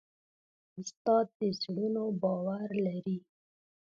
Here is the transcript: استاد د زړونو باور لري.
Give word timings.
استاد 0.79 1.25
د 1.39 1.39
زړونو 1.59 2.03
باور 2.21 2.69
لري. 2.85 3.17